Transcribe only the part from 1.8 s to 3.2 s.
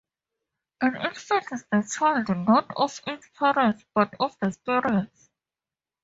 child, not of